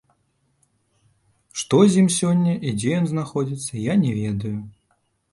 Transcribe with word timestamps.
Што 1.61 1.77
з 1.95 1.99
ім 2.03 2.07
сёння 2.19 2.53
і 2.69 2.73
дзе 2.77 2.89
ён 3.01 3.05
знаходзіцца, 3.11 3.77
я 3.81 3.93
не 4.05 4.11
ведаю. 4.21 4.55